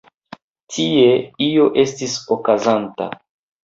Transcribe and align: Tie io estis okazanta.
Tie 0.77 1.13
io 1.51 1.69
estis 1.85 2.19
okazanta. 2.39 3.15